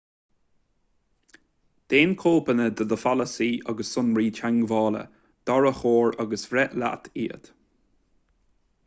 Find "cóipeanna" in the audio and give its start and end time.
2.23-2.65